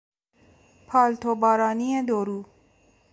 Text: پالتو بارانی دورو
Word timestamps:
پالتو 0.87 1.31
بارانی 1.41 2.01
دورو 2.07 2.39